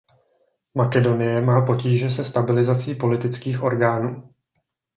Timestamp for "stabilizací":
2.25-2.95